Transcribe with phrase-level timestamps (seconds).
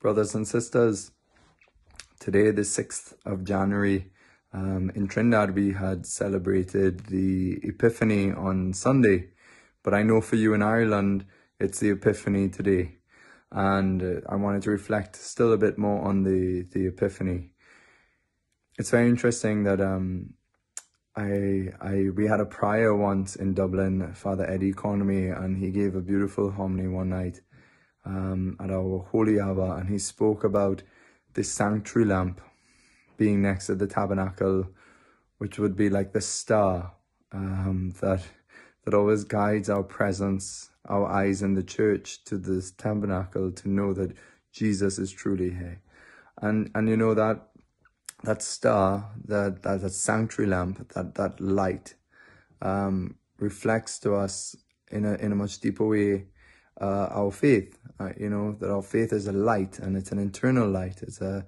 [0.00, 1.10] brothers and sisters.
[2.20, 4.10] Today, the 6th of January,
[4.52, 9.30] um, in Trinidad, we had celebrated the Epiphany on Sunday,
[9.82, 11.26] but I know for you in Ireland,
[11.58, 12.98] it's the Epiphany today.
[13.50, 17.50] And uh, I wanted to reflect still a bit more on the, the Epiphany.
[18.78, 20.34] It's very interesting that um,
[21.16, 25.96] I, I, we had a prior once in Dublin, Father Eddie Conamy, and he gave
[25.96, 27.40] a beautiful homily one night
[28.08, 30.82] um, at our holy hour, and he spoke about
[31.34, 32.40] the sanctuary lamp
[33.18, 34.66] being next to the tabernacle,
[35.36, 36.92] which would be like the star
[37.32, 38.22] um, that
[38.84, 43.92] that always guides our presence, our eyes in the church to this tabernacle to know
[43.92, 44.16] that
[44.52, 45.82] Jesus is truly here,
[46.40, 47.48] and and you know that
[48.24, 51.94] that star, that that, that sanctuary lamp, that that light,
[52.62, 54.56] um, reflects to us
[54.90, 56.24] in a in a much deeper way
[56.80, 57.77] uh, our faith.
[58.00, 61.02] Uh, you know that our faith is a light, and it's an internal light.
[61.02, 61.46] It's a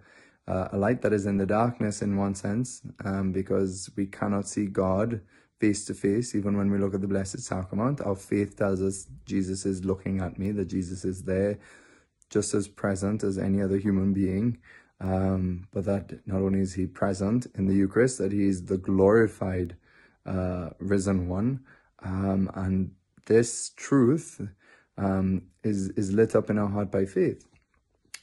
[0.48, 4.48] uh, a light that is in the darkness in one sense, um, because we cannot
[4.48, 5.20] see God
[5.60, 6.34] face to face.
[6.34, 10.20] Even when we look at the Blessed Sacrament, our faith tells us Jesus is looking
[10.20, 11.58] at me, that Jesus is there,
[12.30, 14.58] just as present as any other human being.
[15.00, 18.76] Um, but that not only is he present in the Eucharist, that he is the
[18.76, 19.76] glorified
[20.26, 21.60] uh, risen one,
[22.02, 22.90] um, and
[23.26, 24.40] this truth
[25.00, 27.44] um, is, is lit up in our heart by faith.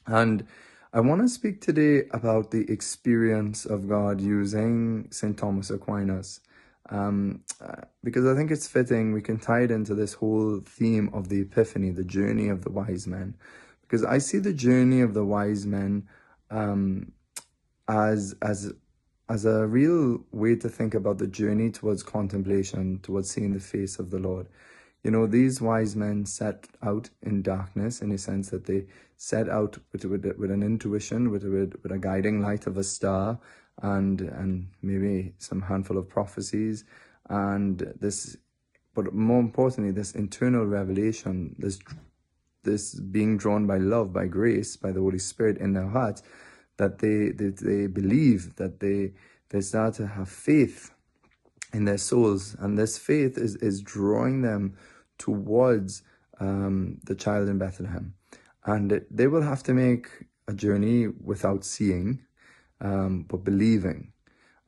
[0.05, 0.45] And
[0.93, 5.37] I want to speak today about the experience of God using St.
[5.37, 6.39] Thomas Aquinas.
[6.89, 11.09] Um, uh, because I think it's fitting, we can tie it into this whole theme
[11.13, 13.35] of the Epiphany, the journey of the wise men.
[13.81, 16.07] Because I see the journey of the wise men
[16.49, 17.11] um,
[17.87, 18.73] as as
[19.29, 23.99] as a real way to think about the journey towards contemplation, towards seeing the face
[23.99, 24.47] of the Lord.
[25.07, 29.47] You know, these wise men set out in darkness in a sense that they set
[29.47, 33.39] out with, with, with an intuition, with, with, with a guiding light of a star
[33.81, 36.83] and, and maybe some handful of prophecies.
[37.29, 38.35] And this,
[38.93, 41.79] but more importantly, this internal revelation, this,
[42.63, 46.21] this being drawn by love, by grace, by the Holy Spirit in their hearts,
[46.75, 49.13] that they, they, they believe, that they,
[49.51, 50.91] they start to have faith
[51.71, 52.57] in their souls.
[52.59, 54.75] And this faith is, is drawing them
[55.17, 56.03] towards
[56.39, 58.13] um, the child in Bethlehem.
[58.65, 60.07] And they will have to make
[60.47, 62.21] a journey without seeing,
[62.81, 64.11] um, but believing.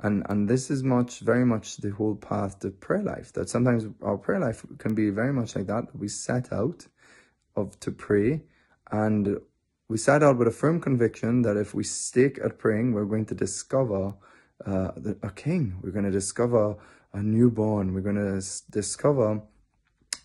[0.02, 3.34] And, and this is much, very much the whole path to prayer life.
[3.34, 5.94] That sometimes our prayer life can be very much like that.
[5.94, 6.88] We set out
[7.56, 8.44] of to pray
[8.92, 9.38] and
[9.90, 13.26] we set out with a firm conviction that if we stick at praying, we're going
[13.26, 14.14] to discover
[14.66, 14.92] uh,
[15.24, 15.80] a king.
[15.82, 16.78] We're going to discover
[17.14, 17.94] a newborn.
[17.94, 19.42] We're going to discover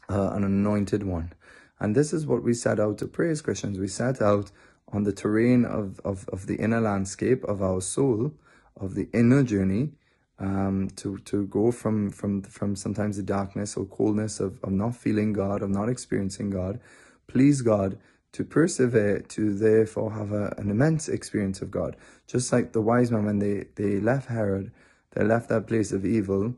[0.09, 1.33] uh, an anointed one.
[1.81, 3.79] And this is what we set out to pray as Christians.
[3.79, 4.51] We set out
[4.93, 8.33] on the terrain of, of, of the inner landscape of our soul,
[8.81, 9.93] of the inner journey,
[10.39, 14.97] um, to, to go from, from, from sometimes the darkness or coldness of, of not
[14.97, 16.81] feeling God, of not experiencing God,
[17.27, 17.99] please God,
[18.33, 21.97] to persevere, to therefore have a, an immense experience of God.
[22.27, 24.73] Just like the wise men, when they, they left Herod,
[25.13, 26.55] they left that place of evil,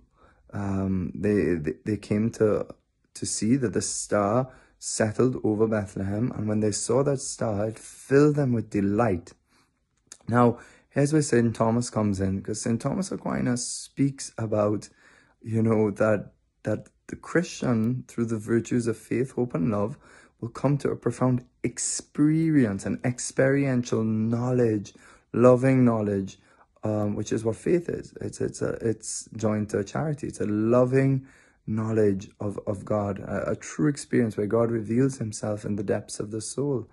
[0.53, 2.67] um, they, they, they came to,
[3.17, 6.33] to see that the star settled over Bethlehem.
[6.37, 9.33] And when they saw that star, it filled them with delight.
[10.29, 10.59] Now,
[10.91, 11.55] here's where St.
[11.55, 12.81] Thomas comes in, because St.
[12.81, 14.89] Thomas Aquinas speaks about,
[15.43, 16.33] you know, that,
[16.65, 19.97] that the Christian, through the virtues of faith, hope, and love,
[20.41, 24.93] will come to a profound experience, an experiential knowledge,
[25.33, 26.39] loving knowledge,
[26.85, 28.13] um, which is what faith is.
[28.21, 30.29] It's it's a it's joined to charity.
[30.29, 31.27] It's a loving
[31.67, 36.21] knowledge of of God, a, a true experience where God reveals Himself in the depths
[36.21, 36.89] of the soul.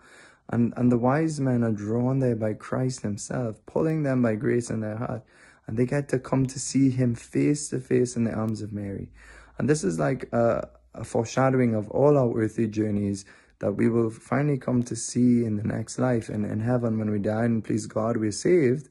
[0.49, 4.69] And, and the wise men are drawn there by Christ himself, pulling them by grace
[4.69, 5.23] in their heart.
[5.67, 8.73] And they get to come to see him face to face in the arms of
[8.73, 9.09] Mary.
[9.57, 13.25] And this is like a, a foreshadowing of all our earthly journeys
[13.59, 17.09] that we will finally come to see in the next life and in heaven when
[17.09, 18.89] we die and please God we're saved.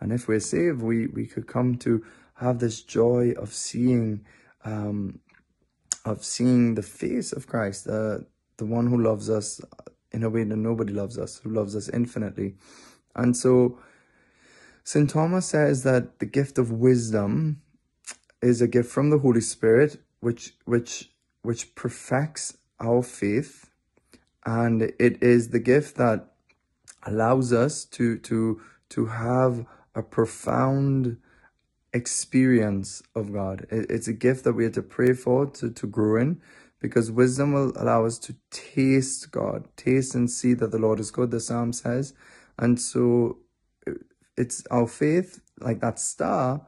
[0.00, 2.02] And if we're saved, we, we could come to
[2.36, 4.24] have this joy of seeing
[4.64, 5.20] um,
[6.04, 8.18] of seeing the face of Christ, uh,
[8.56, 9.60] the one who loves us
[10.12, 12.54] in a way that nobody loves us, who loves us infinitely.
[13.16, 13.78] And so
[14.84, 15.08] St.
[15.08, 17.62] Thomas says that the gift of wisdom
[18.42, 21.10] is a gift from the Holy Spirit, which which
[21.42, 23.70] which perfects our faith
[24.46, 26.32] and it is the gift that
[27.04, 28.60] allows us to to
[28.90, 31.16] to have a profound
[31.94, 33.66] experience of God.
[33.70, 36.40] It's a gift that we have to pray for to, to grow in
[36.80, 41.10] because wisdom will allow us to taste God, taste and see that the Lord is
[41.10, 42.12] good, the psalm says.
[42.58, 43.38] And so
[44.36, 46.66] it's our faith, like that star,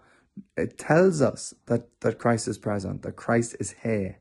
[0.56, 4.20] it tells us that, that Christ is present, that Christ is here.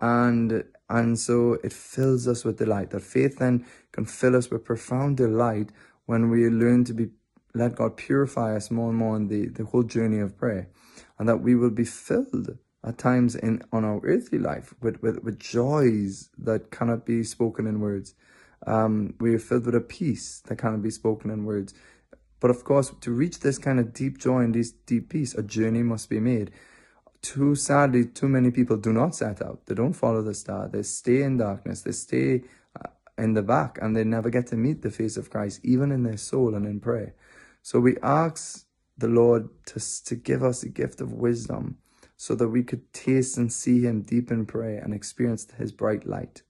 [0.00, 2.90] And and so it fills us with delight.
[2.90, 5.70] That faith then can fill us with profound delight
[6.06, 7.10] when we learn to be
[7.54, 10.68] let God purify us more and more in the, the whole journey of prayer.
[11.18, 15.22] And that we will be filled at times in on our earthly life with, with,
[15.22, 18.14] with joys that cannot be spoken in words.
[18.66, 21.74] Um, we are filled with a peace that cannot be spoken in words.
[22.40, 25.42] But of course, to reach this kind of deep joy and this deep peace, a
[25.42, 26.50] journey must be made.
[27.20, 29.66] Too sadly, too many people do not set out.
[29.66, 30.68] They don't follow the star.
[30.68, 31.82] They stay in darkness.
[31.82, 32.44] They stay
[32.82, 32.88] uh,
[33.18, 36.02] in the back and they never get to meet the face of Christ, even in
[36.02, 37.14] their soul and in prayer.
[37.62, 38.66] So we ask
[38.96, 41.78] the Lord to, to give us a gift of wisdom
[42.16, 46.06] so that we could taste and see him deep in prayer and experience his bright
[46.06, 46.42] light.